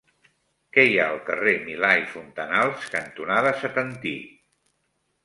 Què 0.77 0.85
hi 0.91 0.95
ha 1.01 1.03
al 1.15 1.19
carrer 1.27 1.53
Milà 1.65 1.91
i 2.03 2.07
Fontanals 2.13 2.87
cantonada 2.95 3.53
Setantí? 3.65 4.15